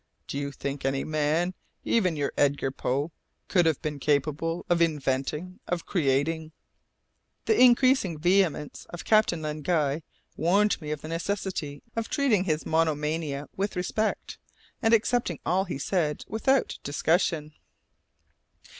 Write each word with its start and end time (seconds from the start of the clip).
Do 0.25 0.39
you 0.39 0.51
think 0.51 0.83
any 0.83 1.03
man, 1.03 1.53
even 1.83 2.15
your 2.15 2.33
Edgar 2.35 2.71
Poe, 2.71 3.11
could 3.47 3.67
have 3.67 3.79
been 3.83 3.99
capable 3.99 4.65
of 4.67 4.81
inventing, 4.81 5.59
of 5.67 5.85
creating?" 5.85 6.53
The 7.45 7.61
increasing 7.61 8.17
vehemence 8.17 8.87
of 8.89 9.05
Captain 9.05 9.43
Len 9.43 9.61
Guy 9.61 10.01
warned 10.35 10.81
me 10.81 10.89
of 10.89 11.01
the 11.01 11.07
necessity 11.07 11.83
of 11.95 12.09
treating 12.09 12.45
his 12.45 12.65
monomania 12.65 13.47
with 13.55 13.75
respect, 13.75 14.39
and 14.81 14.91
accepting 14.91 15.37
all 15.45 15.65
he 15.65 15.77
said 15.77 16.25
without 16.27 16.79
discussion. 16.81 17.53